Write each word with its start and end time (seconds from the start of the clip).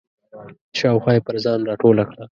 شاوخوا 0.79 1.11
یې 1.15 1.25
پر 1.27 1.35
ځان 1.43 1.59
راټوله 1.69 2.03
کړه. 2.09 2.23